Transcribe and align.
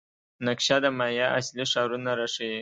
نقشه 0.45 0.77
د 0.83 0.85
مایا 0.97 1.27
اصلي 1.39 1.65
ښارونه 1.71 2.11
راښيي. 2.19 2.59